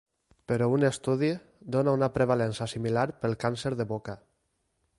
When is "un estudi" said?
0.77-1.27